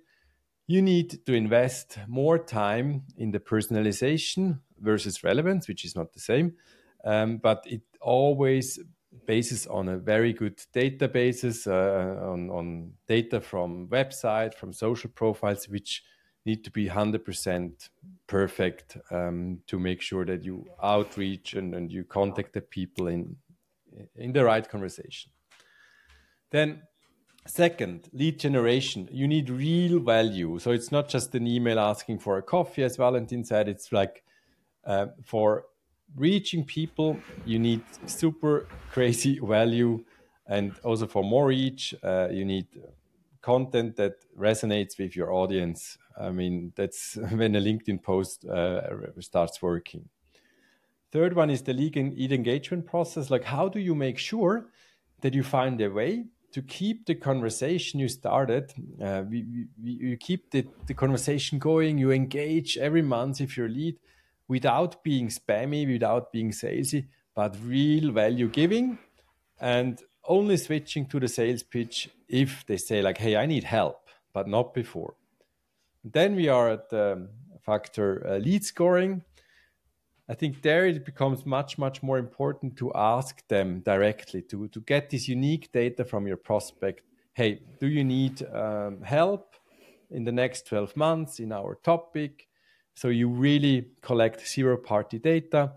You 0.67 0.81
need 0.81 1.25
to 1.25 1.33
invest 1.33 1.97
more 2.07 2.37
time 2.37 3.03
in 3.17 3.31
the 3.31 3.39
personalization 3.39 4.59
versus 4.79 5.23
relevance, 5.23 5.67
which 5.67 5.85
is 5.85 5.95
not 5.95 6.13
the 6.13 6.19
same. 6.19 6.55
Um, 7.05 7.37
but 7.37 7.63
it 7.65 7.83
always 8.01 8.79
bases 9.25 9.65
on 9.67 9.87
a 9.87 9.97
very 9.97 10.33
good 10.33 10.57
databases 10.73 11.67
uh, 11.67 12.29
on, 12.29 12.49
on 12.49 12.91
data 13.07 13.39
from 13.39 13.87
website, 13.87 14.53
from 14.53 14.73
social 14.73 15.09
profiles, 15.09 15.69
which 15.69 16.03
need 16.47 16.63
to 16.63 16.71
be 16.71 16.87
100% 16.87 17.89
perfect 18.25 18.97
um, 19.11 19.59
to 19.67 19.77
make 19.77 20.01
sure 20.01 20.25
that 20.25 20.43
you 20.43 20.65
outreach 20.81 21.53
and, 21.53 21.75
and 21.75 21.91
you 21.91 22.03
contact 22.03 22.53
the 22.53 22.61
people 22.61 23.07
in 23.07 23.35
in 24.15 24.31
the 24.31 24.43
right 24.43 24.67
conversation. 24.69 25.31
Then 26.51 26.81
second 27.45 28.09
lead 28.13 28.39
generation. 28.39 29.07
You 29.11 29.27
need 29.27 29.49
real 29.49 29.99
value. 29.99 30.59
So 30.59 30.71
it's 30.71 30.91
not 30.91 31.09
just 31.09 31.33
an 31.35 31.47
email 31.47 31.79
asking 31.79 32.19
for 32.19 32.37
a 32.37 32.41
coffee 32.41 32.83
as 32.83 32.97
valentin 32.97 33.43
said. 33.43 33.67
It's 33.67 33.91
like 33.91 34.23
uh, 34.85 35.07
for 35.23 35.65
reaching 36.15 36.63
people 36.65 37.17
you 37.45 37.59
need 37.59 37.81
super 38.05 38.67
crazy 38.91 39.39
value. 39.39 40.03
And 40.47 40.73
also 40.83 41.07
for 41.07 41.23
more 41.23 41.47
reach, 41.47 41.93
uh, 42.03 42.29
you 42.31 42.45
need 42.45 42.67
content 43.41 43.95
that 43.97 44.13
resonates 44.37 44.97
with 44.97 45.15
your 45.15 45.31
audience. 45.33 45.97
I 46.19 46.31
mean, 46.31 46.73
that's 46.75 47.15
when 47.31 47.55
a 47.55 47.59
LinkedIn 47.59 48.01
post 48.01 48.45
uh, 48.45 48.81
starts 49.19 49.61
working. 49.61 50.09
Third 51.11 51.35
one 51.35 51.49
is 51.49 51.61
the 51.61 51.73
lead 51.73 51.97
engagement 51.97 52.85
process. 52.85 53.29
Like, 53.29 53.45
how 53.45 53.69
do 53.69 53.79
you 53.79 53.95
make 53.95 54.17
sure 54.17 54.67
that 55.21 55.33
you 55.33 55.41
find 55.43 55.79
a 55.81 55.89
way 55.89 56.25
to 56.51 56.61
keep 56.61 57.05
the 57.05 57.15
conversation 57.15 57.99
you 57.99 58.09
started? 58.09 58.73
Uh, 59.01 59.23
we, 59.29 59.45
we, 59.81 59.91
you 59.91 60.17
keep 60.17 60.51
the, 60.51 60.67
the 60.85 60.93
conversation 60.93 61.59
going, 61.59 61.97
you 61.97 62.11
engage 62.11 62.77
every 62.77 63.01
month 63.01 63.39
if 63.39 63.55
you're 63.55 63.69
lead 63.69 63.97
without 64.49 65.01
being 65.03 65.29
spammy, 65.29 65.91
without 65.91 66.31
being 66.31 66.51
salesy, 66.51 67.07
but 67.35 67.55
real 67.63 68.11
value 68.11 68.49
giving 68.49 68.97
and 69.59 70.01
only 70.25 70.57
switching 70.57 71.05
to 71.05 71.19
the 71.19 71.27
sales 71.27 71.63
pitch 71.63 72.09
if 72.27 72.65
they 72.65 72.77
say 72.77 73.01
like 73.01 73.17
hey 73.17 73.35
i 73.35 73.45
need 73.45 73.63
help 73.63 74.09
but 74.33 74.47
not 74.47 74.73
before 74.73 75.15
then 76.13 76.35
we 76.35 76.47
are 76.47 76.69
at 76.69 76.89
the 76.89 77.27
factor 77.65 78.25
uh, 78.27 78.37
lead 78.37 78.63
scoring. 78.63 79.23
I 80.29 80.33
think 80.33 80.61
there 80.61 80.85
it 80.85 81.05
becomes 81.05 81.45
much 81.45 81.77
much 81.77 82.03
more 82.03 82.17
important 82.17 82.77
to 82.77 82.91
ask 82.93 83.47
them 83.47 83.81
directly 83.81 84.41
to 84.43 84.67
to 84.69 84.81
get 84.81 85.09
this 85.09 85.27
unique 85.27 85.71
data 85.71 86.03
from 86.03 86.27
your 86.27 86.37
prospect. 86.37 87.01
Hey 87.33 87.61
do 87.79 87.87
you 87.87 88.03
need 88.03 88.45
um, 88.53 89.01
help 89.01 89.55
in 90.09 90.23
the 90.23 90.31
next 90.31 90.67
12 90.67 90.95
months 90.95 91.39
in 91.39 91.51
our 91.51 91.75
topic? 91.75 92.47
So 92.95 93.09
you 93.09 93.29
really 93.29 93.91
collect 94.01 94.47
zero 94.47 94.77
party 94.77 95.19
data 95.19 95.73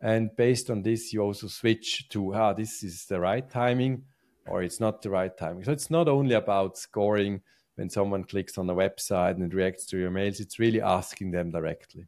and 0.00 0.36
based 0.36 0.70
on 0.70 0.82
this 0.82 1.12
you 1.12 1.22
also 1.22 1.48
switch 1.48 2.08
to 2.10 2.34
ah 2.34 2.52
this 2.52 2.82
is 2.82 3.06
the 3.06 3.20
right 3.20 3.48
timing 3.48 4.02
or 4.46 4.62
it's 4.62 4.80
not 4.80 5.00
the 5.02 5.10
right 5.10 5.36
timing. 5.36 5.64
So 5.64 5.72
it's 5.72 5.90
not 5.90 6.08
only 6.08 6.34
about 6.34 6.76
scoring 6.76 7.40
when 7.76 7.90
someone 7.90 8.24
clicks 8.24 8.58
on 8.58 8.66
the 8.66 8.74
website 8.74 9.36
and 9.36 9.52
reacts 9.52 9.86
to 9.86 9.98
your 9.98 10.10
mails 10.10 10.40
it's 10.40 10.58
really 10.58 10.80
asking 10.80 11.30
them 11.30 11.50
directly. 11.50 12.06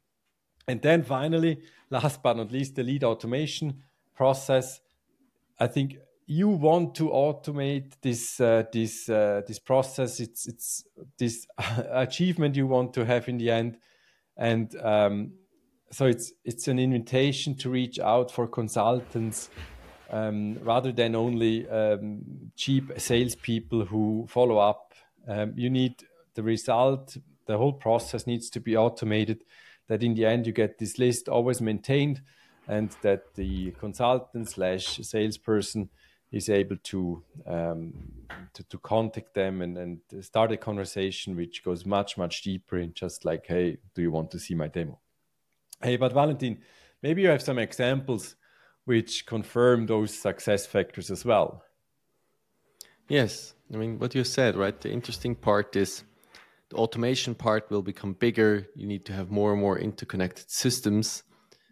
And 0.68 0.82
then 0.82 1.02
finally 1.02 1.60
last 1.90 2.22
but 2.22 2.36
not 2.36 2.52
least 2.52 2.74
the 2.74 2.82
lead 2.82 3.04
automation 3.04 3.82
process. 4.14 4.80
I 5.58 5.66
think 5.66 5.98
you 6.26 6.48
want 6.48 6.96
to 6.96 7.08
automate 7.10 7.92
this 8.02 8.40
uh, 8.40 8.64
this 8.72 9.08
uh, 9.08 9.42
this 9.46 9.60
process. 9.60 10.20
It's 10.20 10.46
it's 10.46 10.84
this 11.18 11.46
achievement 11.90 12.56
you 12.56 12.66
want 12.66 12.92
to 12.94 13.04
have 13.04 13.28
in 13.28 13.38
the 13.38 13.50
end. 13.50 13.78
And 14.36 14.74
um, 14.82 15.32
so 15.90 16.06
it's 16.06 16.32
it's 16.44 16.68
an 16.68 16.78
invitation 16.78 17.54
to 17.58 17.70
reach 17.70 18.00
out 18.00 18.30
for 18.30 18.48
consultants 18.48 19.50
um, 20.10 20.58
rather 20.62 20.92
than 20.92 21.14
only 21.14 21.68
um, 21.68 22.50
cheap 22.56 22.92
salespeople 22.96 23.84
who 23.84 24.26
follow 24.28 24.58
up. 24.58 24.85
Um, 25.26 25.52
you 25.56 25.70
need 25.70 26.04
the 26.34 26.42
result. 26.42 27.16
The 27.46 27.58
whole 27.58 27.72
process 27.72 28.26
needs 28.26 28.50
to 28.50 28.60
be 28.60 28.76
automated. 28.76 29.44
That 29.88 30.02
in 30.02 30.14
the 30.14 30.26
end 30.26 30.46
you 30.46 30.52
get 30.52 30.78
this 30.78 30.98
list 30.98 31.28
always 31.28 31.60
maintained, 31.60 32.22
and 32.66 32.90
that 33.02 33.34
the 33.34 33.70
consultant 33.72 34.48
slash 34.48 34.98
salesperson 35.02 35.88
is 36.32 36.48
able 36.48 36.76
to, 36.76 37.22
um, 37.46 37.94
to, 38.52 38.64
to 38.64 38.78
contact 38.78 39.32
them 39.34 39.62
and, 39.62 39.78
and 39.78 40.00
start 40.24 40.50
a 40.50 40.56
conversation 40.56 41.36
which 41.36 41.62
goes 41.62 41.86
much 41.86 42.18
much 42.18 42.42
deeper 42.42 42.78
in 42.78 42.92
just 42.94 43.24
like 43.24 43.46
hey 43.46 43.76
do 43.94 44.02
you 44.02 44.10
want 44.10 44.28
to 44.28 44.38
see 44.40 44.52
my 44.52 44.66
demo 44.66 44.98
Hey, 45.82 45.96
but 45.96 46.12
Valentin, 46.12 46.58
maybe 47.02 47.22
you 47.22 47.28
have 47.28 47.42
some 47.42 47.58
examples 47.58 48.36
which 48.86 49.26
confirm 49.26 49.86
those 49.86 50.16
success 50.18 50.64
factors 50.64 51.10
as 51.10 51.24
well. 51.24 51.62
Yes, 53.08 53.54
I 53.72 53.76
mean 53.76 53.98
what 53.98 54.14
you 54.14 54.24
said, 54.24 54.56
right? 54.56 54.80
The 54.80 54.90
interesting 54.90 55.34
part 55.34 55.74
is 55.76 56.04
the 56.70 56.76
automation 56.76 57.34
part 57.34 57.70
will 57.70 57.82
become 57.82 58.14
bigger. 58.14 58.66
You 58.74 58.86
need 58.86 59.04
to 59.06 59.12
have 59.12 59.30
more 59.30 59.52
and 59.52 59.60
more 59.60 59.78
interconnected 59.78 60.50
systems 60.50 61.22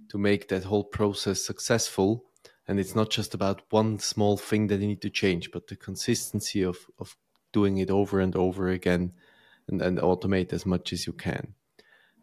to 0.09 0.19
make 0.19 0.49
that 0.49 0.65
whole 0.65 0.85
process 0.85 1.43
successful. 1.43 2.25
And 2.67 2.81
it's 2.81 2.95
not 2.95 3.11
just 3.11 3.35
about 3.35 3.63
one 3.71 3.99
small 3.99 4.37
thing 4.37 4.69
that 4.69 4.81
you 4.81 4.87
need 4.87 5.03
to 5.03 5.11
change, 5.11 5.51
but 5.53 5.67
the 5.67 5.77
consistency 5.77 6.63
of, 6.63 6.79
of 6.99 7.17
doing 7.53 7.79
it 7.79 7.91
over 7.91 8.21
and 8.21 8.35
over 8.35 8.69
again 8.69 9.13
and, 9.69 9.83
and 9.83 9.99
automate 9.99 10.53
as 10.53 10.65
much 10.65 10.93
as 10.93 11.07
you 11.07 11.13
can. 11.13 11.55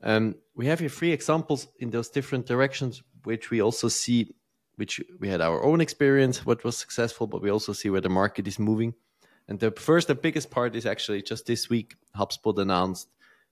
Um, 0.03 0.35
we 0.55 0.65
have 0.65 0.79
here 0.79 0.89
three 0.89 1.11
examples 1.11 1.67
in 1.79 1.91
those 1.91 2.09
different 2.09 2.47
directions, 2.47 3.03
which 3.23 3.51
we 3.51 3.61
also 3.61 3.87
see, 3.87 4.33
which 4.75 4.99
we 5.19 5.27
had 5.27 5.41
our 5.41 5.63
own 5.63 5.79
experience, 5.79 6.45
what 6.45 6.63
was 6.63 6.77
successful, 6.77 7.27
but 7.27 7.41
we 7.41 7.51
also 7.51 7.71
see 7.71 7.89
where 7.89 8.01
the 8.01 8.09
market 8.09 8.47
is 8.47 8.57
moving. 8.57 8.95
And 9.51 9.59
the 9.59 9.71
first 9.71 10.09
and 10.09 10.21
biggest 10.21 10.49
part 10.49 10.77
is 10.77 10.85
actually 10.85 11.23
just 11.23 11.45
this 11.45 11.69
week, 11.69 11.95
HubSpot 12.15 12.57
announced 12.57 13.09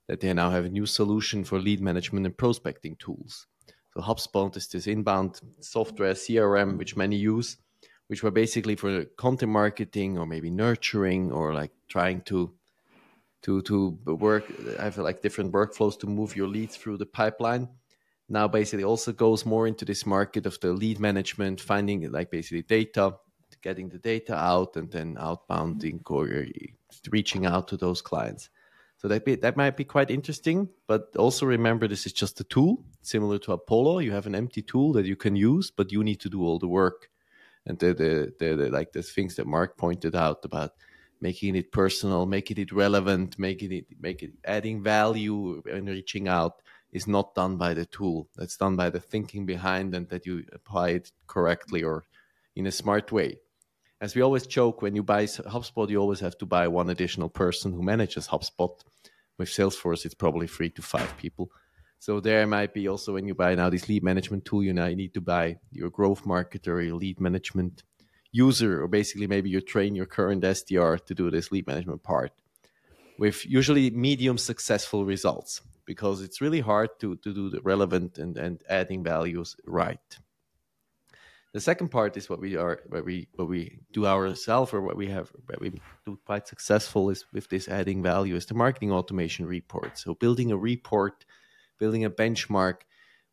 that 0.08 0.22
they 0.22 0.34
now 0.34 0.50
have 0.50 0.63
a 0.63 0.70
new 0.70 0.86
solution 0.86 1.44
for 1.44 1.60
lead 1.60 1.82
management 1.82 2.25
and 2.25 2.38
prospecting 2.38 2.96
tools. 2.96 3.48
So 3.94 4.00
HubSpot 4.00 4.56
is 4.56 4.70
this 4.70 4.88
inbound 4.88 5.41
software 5.60 6.13
CRM, 6.13 6.77
which 6.77 6.96
many 6.96 7.18
use, 7.18 7.58
which 8.08 8.24
were 8.24 8.32
basically 8.32 8.77
for 8.77 9.03
content 9.18 9.51
marketing 9.51 10.18
or 10.18 10.25
maybe 10.25 10.50
nurturing 10.50 11.34
or 11.34 11.53
like 11.53 11.72
trying 11.89 12.22
to 12.22 12.53
to 13.41 13.62
to 13.63 14.00
work 14.06 14.46
have 14.77 14.98
like 15.00 15.22
different 15.22 15.51
workflows 15.51 16.00
to 16.00 16.08
move 16.08 16.34
your 16.34 16.48
leads 16.48 16.77
through 16.77 16.98
the 16.98 17.06
pipeline 17.06 17.68
now 18.27 18.50
basically 18.50 18.84
also 18.84 19.13
goes 19.13 19.46
more 19.46 19.65
into 19.65 19.86
this 19.86 20.06
market 20.06 20.46
of 20.46 20.60
the 20.60 20.74
lead 20.74 21.00
management 21.00 21.62
finding 21.62 22.12
like 22.12 22.29
basically 22.29 22.63
data 22.63 23.13
getting 23.62 23.89
the 23.89 23.98
data 23.98 24.36
out 24.36 24.75
and 24.75 24.92
then 24.92 25.16
outbounding 25.16 26.01
mm-hmm. 26.01 26.13
or 26.13 26.46
reaching 27.12 27.46
out 27.46 27.68
to 27.68 27.78
those 27.78 28.01
clients 28.01 28.50
so 28.98 29.08
that 29.08 29.24
be, 29.24 29.36
that 29.36 29.56
might 29.56 29.78
be 29.78 29.84
quite 29.84 30.12
interesting 30.12 30.68
but 30.88 31.16
also 31.16 31.46
remember 31.46 31.88
this 31.88 32.06
is 32.06 32.13
just 32.13 32.39
a 32.39 32.44
tool 32.46 32.84
similar 33.01 33.38
to 33.38 33.51
apollo 33.51 34.00
you 34.00 34.12
have 34.12 34.25
an 34.25 34.36
empty 34.36 34.62
tool 34.62 34.92
that 34.94 35.06
you 35.06 35.16
can 35.16 35.36
use 35.36 35.72
but 35.72 35.92
you 35.92 36.04
need 36.04 36.20
to 36.20 36.30
do 36.30 36.42
all 36.44 36.60
the 36.60 36.68
work 36.68 37.10
and 37.66 37.78
the 37.80 37.94
the, 37.94 38.34
the, 38.39 38.56
the 38.56 38.70
like 38.70 38.92
the 38.92 39.04
things 39.04 39.36
that 39.36 39.48
mark 39.48 39.78
pointed 39.78 40.16
out 40.16 40.44
about 40.44 40.74
making 41.22 41.56
it 41.56 41.72
personal, 41.72 42.25
making 42.25 42.58
it 42.58 42.72
relevant, 42.72 43.38
making 43.38 43.72
it 43.72 43.86
make 44.00 44.24
it 44.24 44.32
adding 44.46 44.82
value 44.82 45.62
and 45.72 45.88
reaching 45.88 46.28
out 46.28 46.62
is 46.92 47.08
not 47.08 47.36
done 47.36 47.58
by 47.58 47.74
the 47.74 47.86
tool. 47.86 48.28
That's 48.36 48.58
done 48.58 48.75
by 48.75 48.89
the 48.89 49.00
thinking 49.00 49.46
behind 49.46 49.94
and 49.94 50.08
that 50.10 50.25
you 50.25 50.44
apply 50.54 50.89
it 50.89 51.12
correctly 51.28 51.84
or 51.84 52.06
in 52.56 52.68
a 52.68 52.72
smart 52.72 53.12
way. 53.12 53.39
As 54.01 54.15
we 54.15 54.22
always 54.22 54.48
joke, 54.48 54.82
when 54.82 54.96
you 54.96 55.03
buy 55.03 55.25
HubSpot, 55.25 55.89
you 55.89 55.98
always 55.98 56.22
have 56.22 56.38
to 56.38 56.46
buy 56.46 56.68
one 56.70 56.89
additional 56.89 57.27
person 57.27 57.74
who 57.74 57.84
manages 57.84 58.27
HubSpot. 58.27 58.79
With 59.38 59.50
Salesforce, 59.50 60.06
it's 60.06 60.13
probably 60.13 60.48
three 60.48 60.70
to 60.72 60.82
five 60.82 61.18
people. 61.18 61.51
So 62.00 62.22
there 62.22 62.48
might 62.48 62.74
be 62.74 62.88
also 62.88 63.13
when 63.13 63.27
you 63.27 63.36
buy 63.36 63.56
now 63.56 63.70
this 63.70 63.89
lead 63.89 64.03
management 64.03 64.46
tool, 64.46 64.63
you 64.63 64.74
now 64.74 64.86
you 64.86 64.96
need 64.96 65.13
to 65.15 65.22
buy 65.22 65.58
your 65.72 65.89
growth 65.89 66.24
marketer, 66.24 66.86
your 66.86 66.96
lead 66.96 67.20
management 67.20 67.84
user, 68.32 68.82
or 68.82 68.88
basically 68.88 69.27
maybe 69.27 69.50
you 69.50 69.60
train 69.60 69.96
your 69.96 70.06
current 70.06 70.44
SDR 70.44 71.06
to 71.06 71.13
do 71.13 71.29
this 71.29 71.51
lead 71.51 71.68
management 71.68 72.03
part 72.03 72.32
with 73.18 73.46
usually 73.46 73.89
medium 73.89 74.38
successful 74.38 75.03
results 75.03 75.62
because 75.86 76.22
it's 76.22 76.39
really 76.39 76.62
hard 76.62 76.89
to, 77.01 77.18
to 77.18 77.34
do 77.34 77.50
the 77.50 77.60
relevant 77.62 78.18
and, 78.18 78.38
and 78.38 78.63
adding 78.70 79.03
values 79.03 79.58
right. 79.65 80.20
The 81.51 81.60
second 81.60 81.89
part 81.89 82.15
is 82.15 82.29
what 82.29 82.39
we 82.39 82.56
are 82.56 82.79
what 82.89 83.06
we 83.06 83.27
what 83.36 83.48
we 83.48 83.79
do 83.91 84.06
ourselves 84.06 84.72
or 84.72 84.82
what 84.82 84.96
we 84.96 85.08
have 85.08 85.32
what 85.48 85.60
we 85.60 85.72
do 86.06 86.20
quite 86.25 86.48
successful 86.48 87.10
is 87.10 87.25
with 87.34 87.50
this 87.50 87.68
adding 87.68 88.03
value 88.03 88.36
is 88.36 88.46
the 88.46 88.53
marketing 88.53 88.91
automation 88.91 89.48
report. 89.48 89.98
So 89.98 90.13
building 90.13 90.51
a 90.51 90.58
report, 90.58 91.25
building 91.79 92.06
a 92.06 92.12
benchmark 92.12 92.82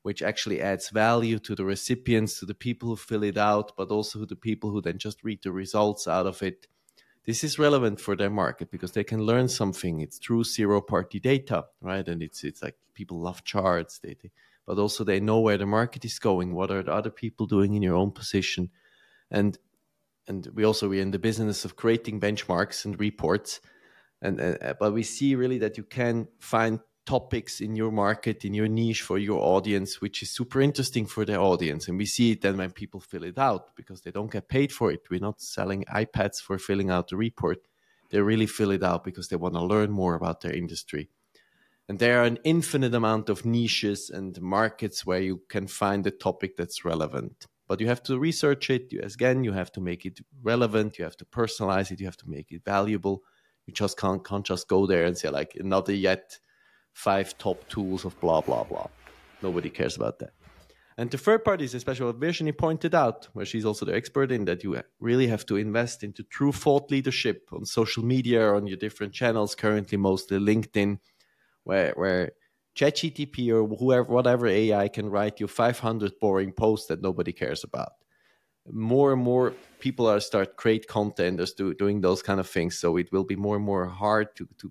which 0.06 0.22
actually 0.22 0.62
adds 0.62 0.88
value 0.90 1.36
to 1.36 1.56
the 1.56 1.64
recipients, 1.64 2.38
to 2.38 2.46
the 2.46 2.54
people 2.54 2.88
who 2.88 2.94
fill 2.94 3.24
it 3.24 3.36
out, 3.36 3.76
but 3.76 3.90
also 3.90 4.20
to 4.20 4.26
the 4.26 4.36
people 4.36 4.70
who 4.70 4.80
then 4.80 4.98
just 4.98 5.24
read 5.24 5.42
the 5.42 5.50
results 5.50 6.06
out 6.06 6.26
of 6.26 6.44
it. 6.44 6.68
This 7.24 7.42
is 7.42 7.58
relevant 7.58 8.00
for 8.00 8.14
their 8.14 8.30
market 8.30 8.70
because 8.70 8.92
they 8.92 9.02
can 9.02 9.22
learn 9.22 9.48
something. 9.48 10.00
It's 10.00 10.20
true 10.20 10.44
zero 10.44 10.80
party 10.80 11.18
data, 11.18 11.64
right? 11.80 12.06
And 12.06 12.22
it's 12.22 12.44
it's 12.44 12.62
like 12.62 12.76
people 12.94 13.18
love 13.18 13.42
charts, 13.42 13.98
they, 13.98 14.14
they, 14.22 14.30
but 14.66 14.78
also 14.78 15.04
they 15.04 15.20
know 15.20 15.40
where 15.40 15.58
the 15.58 15.66
market 15.66 16.04
is 16.04 16.18
going. 16.18 16.54
What 16.54 16.70
are 16.70 16.82
the 16.82 16.92
other 16.92 17.10
people 17.10 17.46
doing 17.46 17.74
in 17.74 17.82
your 17.82 17.96
own 17.96 18.12
position? 18.12 18.70
And 19.30 19.58
and 20.28 20.48
we 20.54 20.64
also 20.64 20.88
we're 20.88 21.02
in 21.02 21.12
the 21.12 21.18
business 21.18 21.64
of 21.64 21.76
creating 21.76 22.20
benchmarks 22.20 22.84
and 22.84 22.98
reports 22.98 23.60
and 24.22 24.40
uh, 24.40 24.74
but 24.78 24.92
we 24.92 25.02
see 25.02 25.34
really 25.34 25.58
that 25.58 25.76
you 25.76 25.84
can 25.84 26.28
find 26.38 26.80
topics 27.04 27.60
in 27.60 27.76
your 27.76 27.92
market, 27.92 28.44
in 28.44 28.52
your 28.52 28.66
niche 28.66 29.02
for 29.02 29.18
your 29.18 29.40
audience, 29.40 30.00
which 30.00 30.22
is 30.22 30.30
super 30.30 30.60
interesting 30.60 31.06
for 31.06 31.24
their 31.24 31.40
audience. 31.40 31.86
And 31.86 31.96
we 31.96 32.06
see 32.06 32.32
it 32.32 32.42
then 32.42 32.56
when 32.56 32.72
people 32.72 32.98
fill 32.98 33.22
it 33.22 33.38
out 33.38 33.76
because 33.76 34.00
they 34.00 34.10
don't 34.10 34.30
get 34.30 34.48
paid 34.48 34.72
for 34.72 34.90
it. 34.90 35.02
We're 35.08 35.20
not 35.20 35.40
selling 35.40 35.84
iPads 35.84 36.40
for 36.40 36.58
filling 36.58 36.90
out 36.90 37.08
the 37.08 37.16
report. 37.16 37.58
They 38.10 38.20
really 38.20 38.46
fill 38.46 38.72
it 38.72 38.82
out 38.82 39.04
because 39.04 39.28
they 39.28 39.36
want 39.36 39.54
to 39.54 39.64
learn 39.64 39.90
more 39.90 40.14
about 40.14 40.40
their 40.40 40.52
industry. 40.52 41.08
And 41.88 41.98
there 41.98 42.20
are 42.20 42.24
an 42.24 42.38
infinite 42.44 42.94
amount 42.94 43.28
of 43.28 43.44
niches 43.44 44.10
and 44.10 44.40
markets 44.42 45.06
where 45.06 45.20
you 45.20 45.42
can 45.48 45.66
find 45.68 46.06
a 46.06 46.10
topic 46.10 46.56
that's 46.56 46.84
relevant. 46.84 47.46
but 47.68 47.80
you 47.80 47.88
have 47.88 48.02
to 48.04 48.18
research 48.18 48.70
it. 48.70 48.92
You, 48.92 49.00
again, 49.02 49.44
you 49.44 49.52
have 49.52 49.72
to 49.72 49.80
make 49.80 50.06
it 50.06 50.20
relevant. 50.42 50.98
You 50.98 51.04
have 51.04 51.16
to 51.18 51.24
personalize 51.24 51.90
it. 51.90 52.00
You 52.00 52.06
have 52.06 52.16
to 52.18 52.28
make 52.30 52.52
it 52.52 52.62
valuable. 52.64 53.22
You 53.66 53.72
just 53.72 53.98
can't 53.98 54.24
can't 54.24 54.46
just 54.46 54.68
go 54.68 54.86
there 54.86 55.04
and 55.04 55.18
say 55.18 55.28
like 55.30 55.56
another 55.58 55.92
yet 55.92 56.38
five 56.92 57.36
top 57.38 57.68
tools 57.68 58.04
of 58.04 58.18
blah 58.20 58.40
blah 58.40 58.64
blah. 58.64 58.86
Nobody 59.42 59.70
cares 59.70 59.96
about 59.96 60.18
that. 60.20 60.30
And 60.98 61.10
the 61.10 61.18
third 61.18 61.44
part 61.44 61.60
is 61.60 61.74
especially 61.74 62.06
what 62.06 62.16
Virginie 62.16 62.52
pointed 62.52 62.94
out, 62.94 63.28
where 63.34 63.44
she's 63.44 63.66
also 63.66 63.84
the 63.84 63.94
expert 63.94 64.32
in 64.32 64.46
that 64.46 64.64
you 64.64 64.80
really 64.98 65.26
have 65.26 65.44
to 65.46 65.56
invest 65.56 66.02
into 66.02 66.22
true 66.22 66.52
thought 66.52 66.90
leadership 66.90 67.48
on 67.52 67.66
social 67.66 68.02
media, 68.04 68.54
on 68.54 68.66
your 68.66 68.78
different 68.78 69.12
channels, 69.12 69.54
currently 69.54 69.98
mostly 69.98 70.38
LinkedIn, 70.38 70.98
where 71.66 71.92
where 71.96 72.32
ChatGPT 72.76 73.50
or 73.50 73.66
whoever 73.76 74.04
whatever 74.04 74.46
AI 74.46 74.88
can 74.88 75.10
write 75.10 75.40
you 75.40 75.48
500 75.48 76.12
boring 76.20 76.52
posts 76.52 76.86
that 76.86 77.02
nobody 77.02 77.32
cares 77.32 77.64
about. 77.64 77.92
More 78.70 79.12
and 79.12 79.22
more 79.22 79.54
people 79.78 80.06
are 80.06 80.20
start 80.20 80.56
create 80.56 80.86
content 80.88 81.40
as 81.40 81.52
do, 81.52 81.74
doing 81.74 82.00
those 82.00 82.22
kind 82.22 82.40
of 82.40 82.48
things. 82.48 82.78
So 82.78 82.96
it 82.96 83.10
will 83.12 83.24
be 83.24 83.36
more 83.36 83.56
and 83.56 83.64
more 83.64 83.86
hard 83.86 84.34
to 84.36 84.48
to 84.58 84.70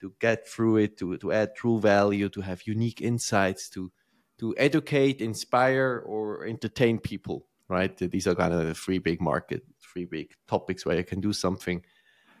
to 0.00 0.12
get 0.20 0.48
through 0.48 0.76
it, 0.78 0.98
to 0.98 1.16
to 1.18 1.32
add 1.32 1.54
true 1.56 1.80
value, 1.80 2.28
to 2.30 2.40
have 2.40 2.66
unique 2.66 3.00
insights, 3.00 3.68
to 3.70 3.90
to 4.38 4.54
educate, 4.56 5.20
inspire, 5.20 6.02
or 6.06 6.46
entertain 6.46 6.98
people. 6.98 7.46
Right? 7.68 7.96
These 7.96 8.26
are 8.26 8.34
kind 8.34 8.54
of 8.54 8.66
the 8.66 8.74
three 8.74 8.98
big 8.98 9.20
market, 9.20 9.62
three 9.92 10.06
big 10.06 10.32
topics 10.46 10.86
where 10.86 10.96
you 10.96 11.04
can 11.04 11.20
do 11.20 11.32
something. 11.32 11.82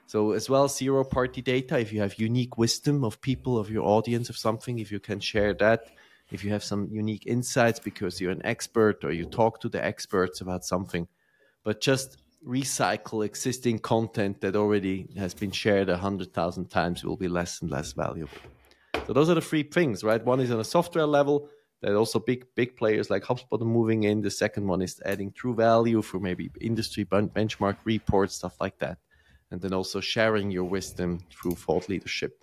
So 0.08 0.32
as 0.32 0.48
well, 0.48 0.68
zero 0.68 1.04
party 1.04 1.42
data. 1.42 1.78
If 1.78 1.92
you 1.92 2.00
have 2.00 2.18
unique 2.18 2.56
wisdom 2.56 3.04
of 3.04 3.20
people, 3.20 3.58
of 3.58 3.70
your 3.70 3.84
audience, 3.84 4.30
of 4.30 4.38
something, 4.38 4.78
if 4.78 4.90
you 4.90 5.00
can 5.00 5.20
share 5.20 5.52
that, 5.54 5.84
if 6.32 6.42
you 6.42 6.50
have 6.50 6.64
some 6.64 6.88
unique 6.90 7.26
insights 7.26 7.78
because 7.78 8.18
you're 8.18 8.30
an 8.30 8.40
expert 8.42 9.04
or 9.04 9.12
you 9.12 9.26
talk 9.26 9.60
to 9.60 9.68
the 9.68 9.84
experts 9.84 10.40
about 10.40 10.64
something, 10.64 11.06
but 11.62 11.82
just 11.82 12.16
recycle 12.46 13.22
existing 13.22 13.80
content 13.80 14.40
that 14.40 14.56
already 14.56 15.08
has 15.18 15.34
been 15.34 15.50
shared 15.50 15.90
a 15.90 15.98
hundred 15.98 16.32
thousand 16.32 16.70
times 16.70 17.04
will 17.04 17.18
be 17.18 17.28
less 17.28 17.60
and 17.60 17.70
less 17.70 17.92
valuable. 17.92 18.38
So 19.06 19.12
those 19.12 19.28
are 19.28 19.34
the 19.34 19.42
three 19.42 19.62
things, 19.62 20.02
right? 20.02 20.24
One 20.24 20.40
is 20.40 20.50
on 20.50 20.58
a 20.58 20.64
software 20.64 21.06
level, 21.06 21.50
that 21.82 21.94
also 21.94 22.18
big 22.18 22.46
big 22.54 22.76
players 22.76 23.10
like 23.10 23.24
HubSpot 23.24 23.60
are 23.60 23.64
moving 23.64 24.04
in. 24.04 24.22
The 24.22 24.30
second 24.30 24.66
one 24.66 24.80
is 24.80 25.02
adding 25.04 25.32
true 25.32 25.54
value 25.54 26.00
for 26.00 26.18
maybe 26.18 26.50
industry 26.62 27.04
benchmark 27.04 27.76
reports, 27.84 28.36
stuff 28.36 28.56
like 28.58 28.78
that, 28.78 28.98
and 29.50 29.60
then 29.60 29.72
also 29.72 30.00
sharing 30.00 30.50
your 30.50 30.64
wisdom 30.64 31.20
through 31.30 31.54
thought 31.54 31.88
leadership. 31.88 32.42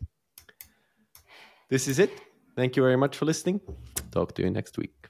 This 1.70 1.88
is 1.88 2.00
it. 2.00 2.12
Thank 2.56 2.76
you 2.76 2.84
very 2.84 2.98
much 2.98 3.18
for 3.18 3.26
listening. 3.26 3.60
Talk 4.12 4.34
to 4.36 4.44
you 4.44 4.50
next 4.50 4.78
week. 4.78 5.05